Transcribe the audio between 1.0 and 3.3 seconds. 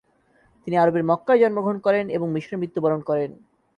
মক্কায় জন্মগ্রহণ করেন এবং মিশরে মৃত্যুবরণ করেন।